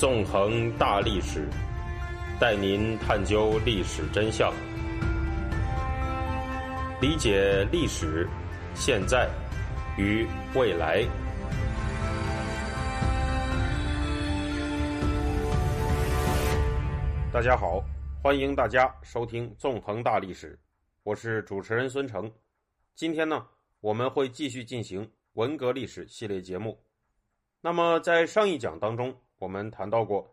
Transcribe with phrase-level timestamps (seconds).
[0.00, 1.46] 纵横大历史，
[2.40, 4.50] 带您探究历史真相，
[7.02, 8.26] 理解历史、
[8.74, 9.28] 现在
[9.98, 11.04] 与未来。
[17.30, 17.84] 大家好，
[18.22, 20.54] 欢迎大家收听《纵横大历史》，
[21.02, 22.32] 我是主持人孙成。
[22.94, 23.46] 今天呢，
[23.82, 26.82] 我们会继续进行文革历史系列节目。
[27.60, 30.30] 那么，在上一讲当中，我们谈到过，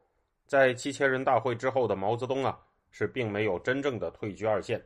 [0.47, 2.59] 在七千人大会之后的毛泽东啊，
[2.91, 4.85] 是并没有真正的退居二线。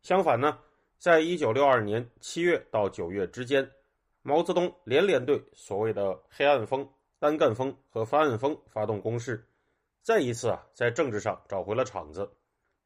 [0.00, 0.58] 相反呢，
[0.96, 3.70] 在一九六二年七月到九月之间，
[4.22, 6.88] 毛泽东连连对所谓的“黑暗风”、
[7.20, 9.46] “单干风”和“翻案风”发动攻势，
[10.02, 12.32] 再一次啊，在政治上找回了场子。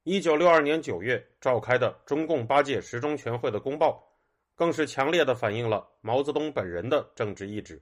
[0.02, 4.05] 一九六二年九月召开的中共八届十中全会的公报，
[4.56, 7.80] 更是强烈的反映了毛泽东本人的政治意志。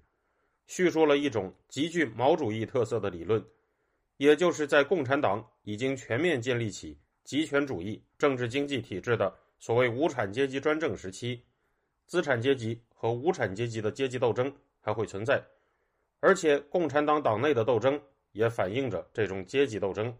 [0.67, 3.45] 叙述了一种极具毛主义特色的理论，
[4.17, 11.45] 也就是在共产党已经全面建立起集权主义政治经济体制的所谓无产阶级专政时期，
[12.07, 15.43] 资产阶级和无产阶级的阶级斗争还会存在，
[16.21, 18.01] 而且共产党党内的斗争
[18.33, 20.17] 也反映着这种阶级斗争。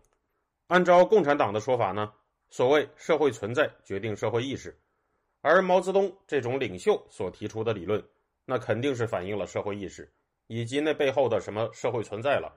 [0.67, 2.13] 按照共产党的说法呢，
[2.51, 4.77] 所谓社会存在决定社会意识，
[5.41, 8.03] 而毛泽东这种领袖所提出的理论，
[8.45, 10.11] 那肯定是反映了社会意识。
[10.55, 12.53] 以及那背后的什么社会存在了？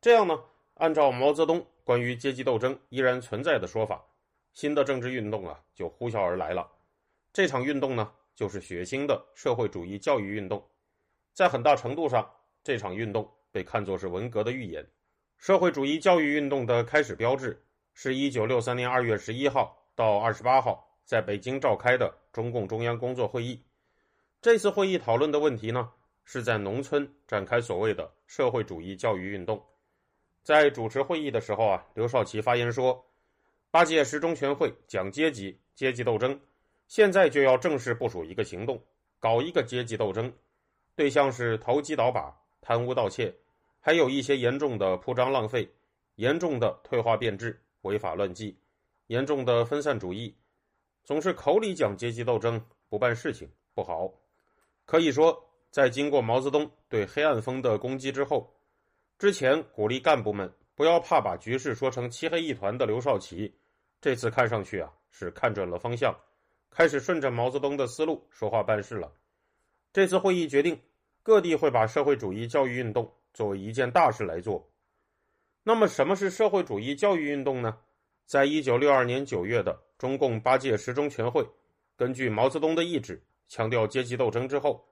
[0.00, 0.38] 这样呢？
[0.74, 4.00] 按照毛泽东关于阶级斗争依然存在的说法，
[4.52, 6.70] 新的政治运动啊就呼啸而来了。
[7.32, 10.64] 这场运动呢，就是血腥的社会主义教育运动。
[11.34, 12.30] 在很大程度上，
[12.62, 14.88] 这场运动被看作是文革的预演。
[15.38, 17.60] 社会主义教育运动的开始标志，
[17.94, 23.60] 是一九六三年二月十一号到二十八号在北京召开的中共中央工作会议。
[24.40, 25.90] 这次会议讨论的问题呢？
[26.30, 29.64] 是在农村展开所谓的社会主义教育运动。
[30.42, 33.02] 在主持会议的时候啊，刘少奇发言说
[33.72, 36.38] ：“八届十中全会讲阶级阶级斗争，
[36.86, 38.78] 现在就要正式部署一个行动，
[39.18, 40.30] 搞一个阶级斗争，
[40.94, 43.34] 对象是投机倒把、贪污盗窃，
[43.80, 45.66] 还有一些严重的铺张浪费、
[46.16, 48.54] 严重的退化变质、违法乱纪、
[49.06, 50.36] 严重的分散主义。
[51.04, 54.12] 总是口里讲阶级斗争，不办事情，不好。
[54.84, 58.52] 可以说。”在经过毛泽东对黑暗风的攻击之后，
[59.18, 63.54] 之前鼓励干部们不要怕把局势说成漆黑一团的刘少奇，
[64.00, 66.16] 这次看上去啊是看准了方向，
[66.70, 69.12] 开始顺着毛泽东的思路说话办事了。
[69.92, 70.80] 这次会议决定，
[71.22, 74.70] 各地会把社会主义教育运动作为一件大事来做。
[75.64, 77.78] 那么，什么是社会主义教育运动呢？
[78.24, 81.46] 在一九六二年九月的中共八届十中全会，
[81.96, 84.82] 根据毛泽东的意志，强调阶级斗争之后。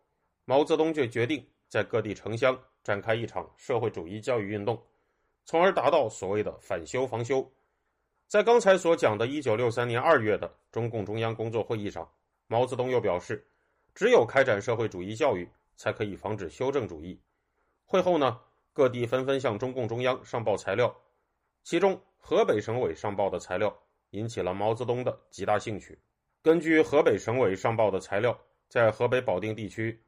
[0.48, 4.80] 毛泽东就决定在各地城乡展开一场社会主义教育运动，
[5.44, 7.52] 从而达到所谓的反修防修。
[8.28, 12.08] 在刚才所讲的1963年2月的中共中央工作会议上，
[12.46, 13.44] 毛泽东又表示，
[13.92, 17.20] 只有开展社会主义教育，才可以防止修正主义。
[17.84, 18.40] 会后呢，
[18.72, 20.96] 各地纷纷向中共中央上报材料，
[21.64, 23.76] 其中河北省委上报的材料
[24.10, 25.98] 引起了毛泽东的极大兴趣。
[26.40, 30.00] 根据河北省委上报的材料，在河北保定地区。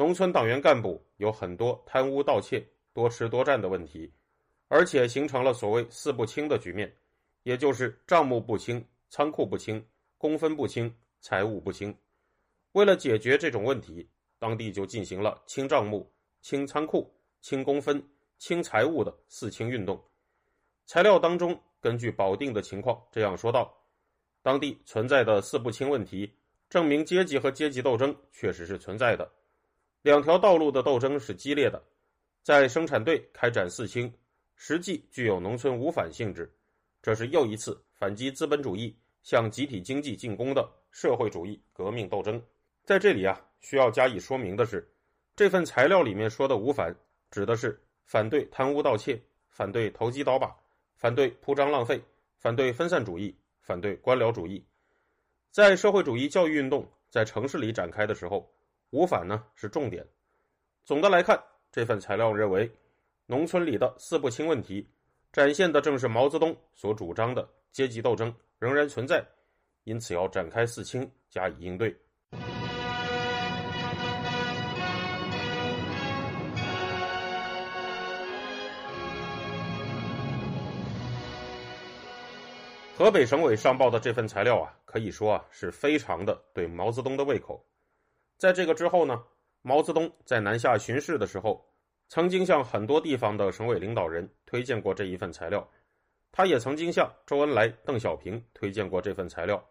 [0.00, 4.10] 农村党员干部有很多贪污盗窃、多吃多占的问题，
[4.68, 6.90] 而且形成了所谓“四不清”的局面，
[7.42, 10.90] 也就是账目不清、仓库不清、工分不清、
[11.20, 11.94] 财务不清。
[12.72, 14.08] 为了解决这种问题，
[14.38, 16.10] 当地就进行了清账目、
[16.40, 18.02] 清仓库、清工分、
[18.38, 20.02] 清财务的“四清”运动。
[20.86, 23.70] 材料当中根据保定的情况这样说道：
[24.40, 26.32] 当地存在的“四不清”问题，
[26.70, 29.30] 证明阶级和阶级斗争确实是存在的。
[30.02, 31.82] 两条道路的斗争是激烈的，
[32.42, 34.10] 在生产队开展四清，
[34.54, 36.50] 实际具有农村无反性质，
[37.02, 42.42] 这是又一次反击资本主义、向集体经济进攻的社会主义革命斗争。
[42.82, 44.90] 在这里啊，需要加以说明的是，
[45.36, 46.96] 这份材料里面说的无反，
[47.30, 49.20] 指的是反对贪污盗窃、
[49.50, 50.56] 反对投机倒把、
[50.96, 52.02] 反对铺张浪费、
[52.38, 54.64] 反对分散主义、反对官僚主义。
[55.50, 58.50] 在社会主义教育运动在城市里展开的时候。
[58.90, 60.04] 无反呢是重点。
[60.84, 61.40] 总的来看，
[61.70, 62.70] 这份材料认为，
[63.26, 64.88] 农村里的四不清问题，
[65.32, 69.24] 展现的正是毛泽东所主张的阶级斗争仍然存在，
[69.84, 71.96] 因此要展开四清加以应对。
[82.96, 87.64] 河北省委上报的这份材料啊，可以说啊是非常的对毛泽东的胃口。
[88.40, 89.22] 在这个之后呢，
[89.60, 91.62] 毛泽东在南下巡视的时候，
[92.08, 95.68] 曾经向很多地方的省委领导人推荐过这一份材料，
[96.32, 99.62] 他也曾经向周恩来、邓小平推荐过这份材料。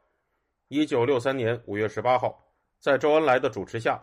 [0.68, 2.40] 一九六三年五月十八号，
[2.80, 4.00] 在周恩来的主持下，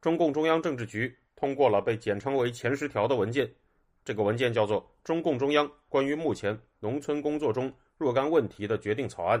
[0.00, 3.48] 中共中央政治局通过了被简称为“前十条”的文件。
[4.04, 9.38] 这个文件叫做《中共中央关于目前农村工作中若干问题的决定草案》。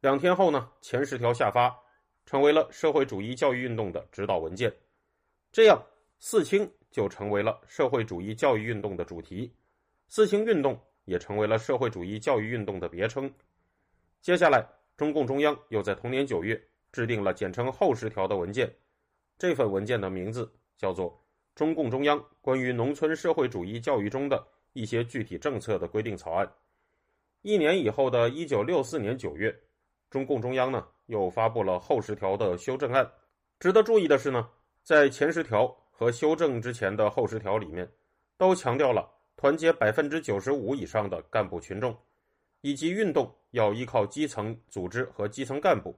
[0.00, 1.74] 两天后呢，前十条下发，
[2.28, 4.70] 成为了社会主义教育运动的指导文件。
[5.50, 5.82] 这样，
[6.18, 9.50] 四清就成为了社会主义教育运动的主题，
[10.08, 13.32] 四清运动也成为了社会主义教育运动的别称。
[14.20, 14.62] 接下来，
[14.94, 18.70] 中共中央又在同年九月制定了简称“后十条”的文件，
[19.38, 21.18] 这份文件的名字叫做。
[21.54, 26.52] 中共中央关于农村社会主义教育中的一些具体政策的规定草案。
[27.40, 29.58] 一年以后的一九六四年九月，
[30.10, 33.06] 中共中央呢又发布了后十条的修正案。
[33.60, 34.48] 值得注意的是呢，
[34.82, 37.86] 在前十条和修正之前的后十条里面，
[38.38, 39.06] 都强调了
[39.36, 41.94] 团结百分之九十五以上的干部群众，
[42.60, 45.94] 以及运动要依靠基层组织和基层干部。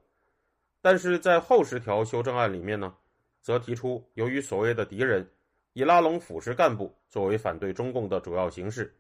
[0.81, 2.95] 但是在后十条修正案里面呢，
[3.41, 5.31] 则提出由于所谓的敌人。
[5.73, 8.93] 以拉拢腐蚀干部作为反对中共的主要形式，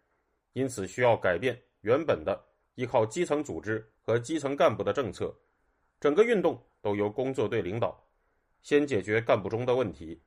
[0.52, 2.40] 因此需要改变原本的
[2.76, 5.34] 依靠基层组织和基层干部的政策，
[6.00, 8.02] 整个运动都由工作队领导，
[8.62, 10.18] 先解决干部中的问题，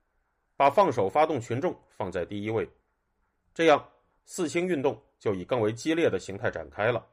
[0.55, 2.69] 把放手发动群众放在第一位，
[3.55, 3.83] 这样
[4.23, 7.03] 四清运动就以更为激烈的形态展开了。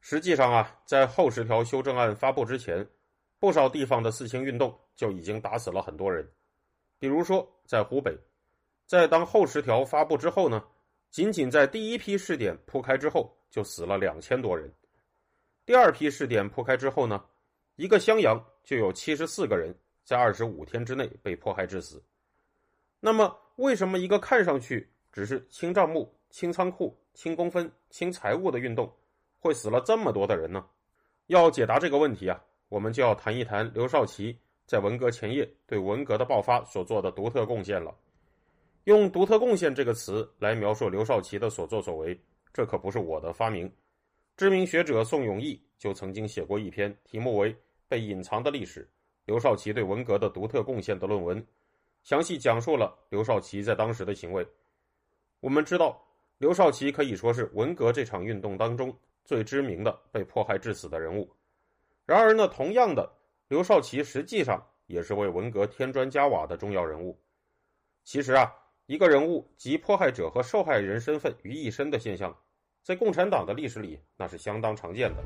[0.00, 2.88] 实际上啊，在后十条修正案发布之前，
[3.40, 6.30] 不少地方的四清运动就已经打死了很多人，
[7.00, 8.16] 比如说在湖北。
[8.86, 10.62] 在当后十条发布之后呢，
[11.10, 14.70] 仅仅在第一批试点铺开之后，就死了两千多人。
[15.64, 17.24] 第二批试点铺开之后呢，
[17.76, 19.74] 一个襄阳就有七十四个人
[20.04, 22.02] 在二十五天之内被迫害致死。
[23.00, 28.90] 那么，为什么一个看上去只是清账目、清仓库、清工分、清财物的运动，
[29.38, 30.64] 会死了这么多的人呢？
[31.26, 37.94] 要解答这个问题啊，我们就要谈一谈刘少奇在文革前夜对文革的爆发所做的独特贡献了。
[38.84, 42.18] 用“独特贡献”这个词来描述刘少奇的所作所为，
[42.52, 43.70] 这可不是我的发明。
[44.36, 47.54] 知名学者宋永毅就曾经写过一篇题目为
[47.86, 48.88] 《被隐藏的历史：
[49.26, 51.46] 刘少奇对文革的独特贡献》的论文，
[52.02, 54.44] 详细讲述了刘少奇在当时的行为。
[55.38, 56.04] 我们知道，
[56.38, 58.92] 刘少奇可以说是文革这场运动当中
[59.24, 61.30] 最知名的被迫害致死的人物。
[62.04, 63.08] 然而呢，同样的，
[63.46, 67.16] 刘少奇实际上也是为文革添砖加瓦的重要人物。
[68.02, 68.52] 其实啊。
[68.86, 72.36] 一个人物集迫害者和受害人身份于一身的现象，
[72.84, 75.24] 在共产党的历史里那是相当常见的。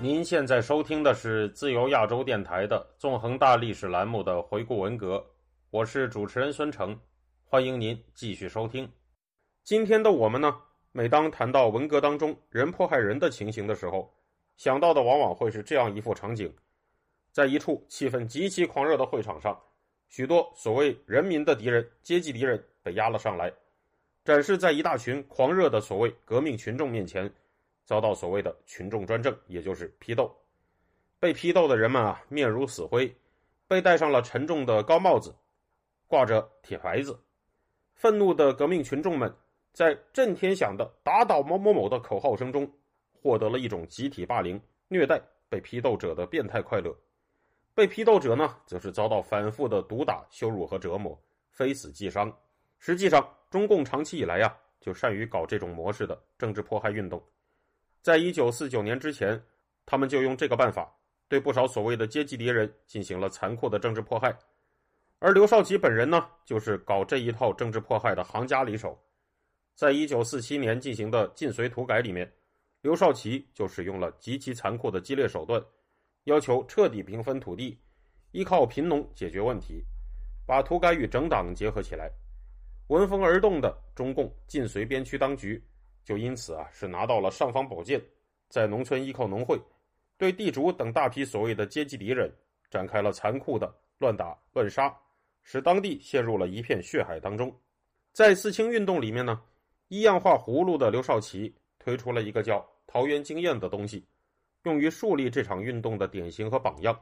[0.00, 5.20] 您现在收听的是自由亚洲电台的《纵横大历史》栏目的回顾文革，
[5.70, 6.96] 我是主持人孙成，
[7.42, 8.88] 欢迎您继续收听。
[9.64, 10.54] 今天的我们呢？
[10.92, 14.08] 每当谈到文革当中人迫害人的情形的时候，
[14.56, 16.52] 想到的往往会是这样一幅场景：
[17.32, 19.60] 在一处气氛极其狂热的会场上，
[20.08, 23.52] 许多所谓人民的敌人、阶级敌人被押了上来，
[24.24, 27.32] 展示在一大群狂热的所谓革命群众面前，
[27.84, 30.32] 遭到所谓的群众专政，也就是批斗。
[31.18, 33.12] 被批斗的人们啊，面如死灰，
[33.66, 35.34] 被戴上了沉重的高帽子，
[36.06, 37.18] 挂着铁牌子，
[37.94, 39.34] 愤怒的革命群众们。
[39.72, 42.70] 在震天响的“打倒某某某”的口号声中，
[43.24, 46.92] 获得了一种集体霸凌、虐待被批斗者的变态快乐；
[47.74, 52.30] 被批斗者呢，则是遭到反复的毒打、羞辱和折磨，非死即伤。
[52.78, 57.18] 实际上，中共长期以来呀，就善于搞这种模式的政治迫害运动。
[58.02, 59.42] 在一九四九年之前，
[59.86, 60.94] 他们就用这个办法
[61.26, 64.36] 对不少所谓的阶级敌人进行了残酷的政治迫害。
[65.18, 69.02] 而刘少奇本人呢，就是搞这一套政治迫害的行家里手。
[69.74, 72.30] 在一九四七年进行的晋绥土改里面，
[72.84, 75.64] 刘少奇就使用了极其残酷的激烈手段，
[76.24, 77.78] 要求彻底平分土地，
[78.32, 79.82] 依靠贫农解决问题，
[80.46, 82.10] 把土改与整党结合起来。
[82.88, 85.64] 闻风而动的中共晋绥边区当局
[86.04, 87.98] 就因此啊是拿到了尚方宝剑，
[88.50, 89.58] 在农村依靠农会，
[90.18, 92.30] 对地主等大批所谓的阶级敌人
[92.70, 94.94] 展开了残酷的乱打乱杀，
[95.42, 97.50] 使当地陷入了一片血海当中。
[98.12, 99.40] 在四清运动里面呢。
[99.88, 104.04] 一样画葫芦的刘少奇推出了一个叫“桃园经验”的东西，
[104.64, 106.98] 用于树立这场运动的典型和榜样。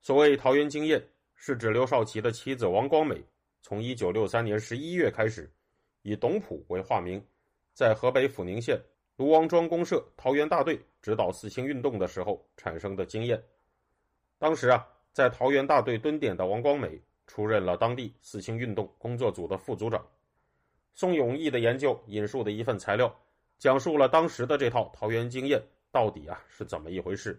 [0.00, 1.04] 所谓“桃园经验”，
[1.34, 3.22] 是指刘少奇的妻子王光美
[3.62, 5.50] 从1963年11月开始，
[6.02, 7.22] 以董普为化名，
[7.74, 8.80] 在河北阜宁县
[9.16, 13.42] 卢王庄公社桃园大队指导四清运动的时候产生的经验。
[14.38, 20.02] 当时啊，在桃园大队蹲点的王光美出任了当地四清运动工作组的副组长。
[20.94, 23.14] 宋永义的研究引述的一份材料，
[23.60, 25.62] 讲述了当时的这套桃园经验
[25.92, 27.38] 到底啊是怎么一回事。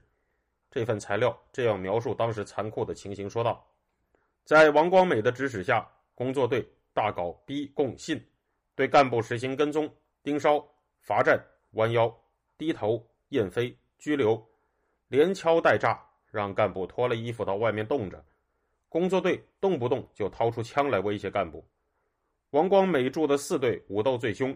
[0.70, 3.68] 这份材料这样描述当时残酷的情形，说道：
[4.46, 8.24] 在王光美的指使下，工作队大搞逼供信，
[8.76, 10.64] 对干部实行跟踪、盯梢、
[11.00, 12.16] 罚站、弯腰、
[12.56, 14.48] 低头、验飞、拘留，
[15.08, 16.00] 连敲带诈，
[16.30, 18.24] 让干部脱了衣服到外面冻着。
[18.90, 21.68] 工作队动不动就掏出枪来威胁干部。
[22.52, 24.56] 王光美住的四队武斗最凶，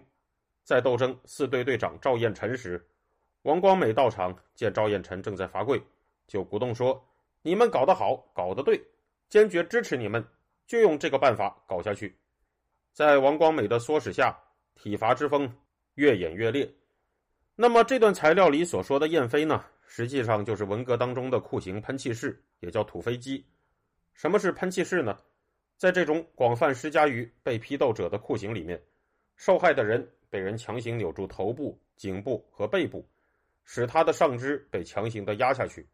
[0.66, 2.84] 在斗争四队队长赵彦辰时，
[3.44, 5.80] 王光美到场见赵彦辰正在罚跪，
[6.28, 7.08] 就鼓动说
[7.44, 8.84] ：“你们搞得好，搞得对，
[9.30, 10.28] 坚决支持你们，
[10.66, 12.18] 就用这个办法搞下去。”
[12.94, 14.36] 在王光美的唆使下，
[14.74, 15.56] 体罚之风
[15.94, 16.68] 越演越烈。
[17.56, 23.46] 那么这段材料里所说的燕飞呢，实际上就是文革当中的酷刑喷气式，也叫土飞机。
[24.16, 25.16] 什么是喷气式呢？
[25.78, 28.82] 在这种广泛施加于被批斗者的酷刑里面，
[29.36, 33.08] 受害的人被人强行扭住头部、颈部和背部，
[33.64, 35.88] 使他的上肢被强行的压下去。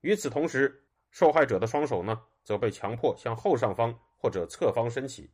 [0.00, 5.30] 与此同时，受害者的双手呢，则被强迫向后上方或者侧方伸起。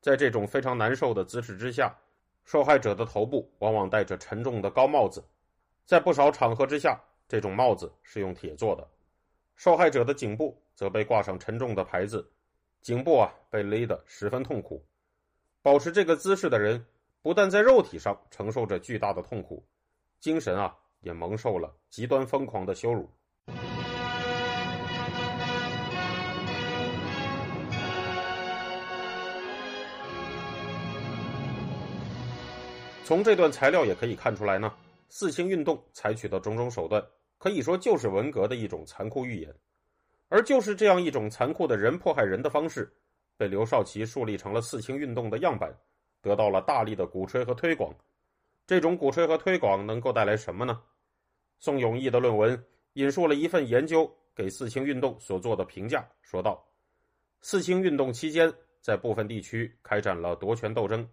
[0.00, 1.96] 在这种非常难受的姿势之下，
[2.44, 5.24] 受害者的头部往往戴着沉重的高帽子，
[5.86, 8.88] 在不少场合之下，这种帽子是用铁做的。
[9.54, 12.28] 受害者的颈部则被挂上沉重的牌子。
[12.80, 14.84] 颈部啊被勒得十分痛苦，
[15.62, 16.84] 保持这个姿势的人
[17.22, 19.64] 不但在肉体上承受着巨大的痛苦，
[20.18, 23.08] 精神啊也蒙受了极端疯狂的羞辱。
[33.04, 34.74] 从这段材料也可以看出来呢，
[35.08, 37.00] 四清运动采取的种种手段，
[37.38, 39.54] 可以说就是文革的一种残酷预演。
[40.28, 42.92] 而就是这样一种残酷的人迫害人的方式，
[43.36, 45.72] 被刘少奇树立成了四清运动的样板，
[46.22, 47.94] 得到了大力的鼓吹和推广。
[48.66, 50.80] 这种鼓吹和推广能够带来什么呢？
[51.58, 52.64] 宋永义的论文
[52.94, 56.64] 引述了一份研究给四清运动所做的评价，说道：
[57.40, 61.06] 四清运动期间，在部分地区开展了夺权斗争，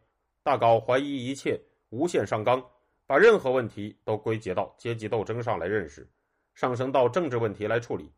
[0.43, 2.63] 大搞怀疑一切，无限上纲，
[3.05, 6.07] 把任何问题都归结到阶级斗争上来认识，
[6.53, 8.11] 上升到政治问题来处理。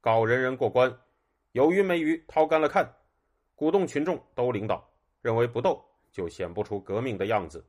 [0.00, 0.94] 搞人人过关，
[1.52, 2.90] 有鱼没鱼掏干了看，
[3.54, 4.86] 鼓动群众都领导，
[5.20, 7.64] 认为不斗就显不出革命的样子，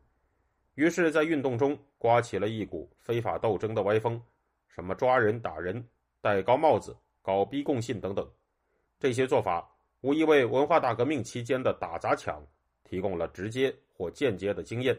[0.76, 4.22] 于是，在运动中刮起了一股非法斗争的歪风，
[4.68, 5.86] 什么抓人打人、
[6.22, 8.28] 戴高帽子、搞逼供信等等，
[9.00, 9.70] 这些做法
[10.02, 12.46] 无疑为文化大革命期间的打砸抢
[12.84, 14.98] 提供了直接或间接的经验。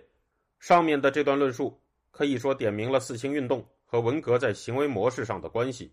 [0.59, 1.81] 上面的这段论述
[2.11, 5.93] 可以说点明了四清运动和文革在行为模式上的关系。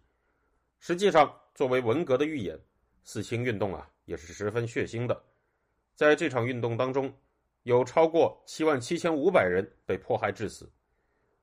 [0.80, 2.60] 实际上，作为文革的预演，
[3.04, 5.24] 四清运动啊也是十分血腥的。
[5.96, 7.12] 在这场运动当中，
[7.68, 10.72] 有超过七万七千五百人被迫害致死，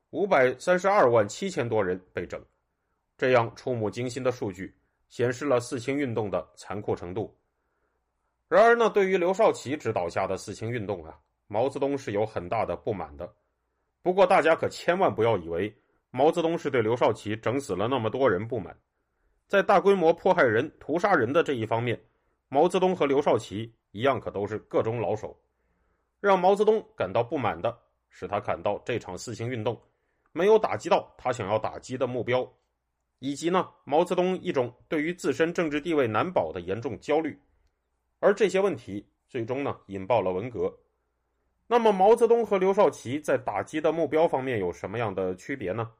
[0.09, 2.43] 五百三十二万七千多人被整。
[3.19, 4.75] 这样触目惊心的数据，
[5.11, 7.37] 显示了四清运动的残酷程度。
[8.49, 11.14] 然而呢，对于刘少奇指导下的四清运动啊，
[11.47, 13.31] 毛泽东是有很大的不满的。
[14.00, 15.76] 不过，大家可千万不要以为
[16.11, 18.75] 毛泽东是对刘少奇整死了那么多人不满。
[19.47, 22.02] 在大规模迫害人、屠杀人的这一方面，
[22.49, 25.38] 毛泽东和刘少奇一样，可都是个中老手。
[26.26, 27.76] 让毛泽东感到不满的
[28.09, 29.78] 是，他感到这场四清运动
[30.33, 32.50] 没有打击到他想要打击的目标，
[33.19, 37.38] 以及呢，毛泽东一种对于自身政治地位难保的严重焦虑。
[38.21, 40.75] 而这些问题最终呢，引爆了文革。
[41.66, 45.90] 那么，毛泽东和刘少奇在打击的目标方面有什么样的区别呢？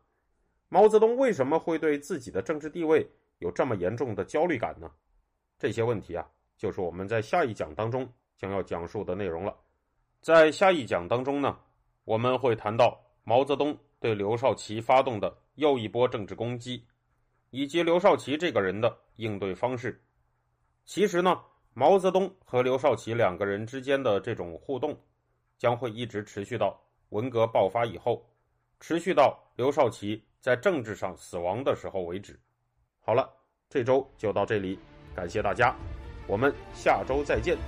[0.71, 3.07] 毛泽东为什么会对自己的政治地位？
[3.41, 4.91] 有这么严重的焦虑感呢？
[5.59, 6.27] 这些问题啊，
[6.57, 9.55] 就是我们在下一讲当中将要讲述的内容了。
[10.25, 11.55] 在下一讲当中呢，
[12.07, 16.83] 我们会谈到毛泽东对刘少奇发动的又一波政治攻击，
[17.51, 20.03] 以及刘少奇这个人的应对方式。
[20.87, 21.43] 其实呢，
[21.75, 24.99] 毛泽东和刘少奇两个人之间的这种互动，
[25.59, 26.75] 将会一直持续到
[27.11, 28.27] 文革爆发以后，
[28.81, 32.41] 持续到刘少奇在政治上死亡的时候为止。
[32.99, 33.31] 好了，
[33.69, 34.79] 这周就到这里，
[35.15, 35.77] 感谢大家，
[36.27, 37.59] 我们下周再见。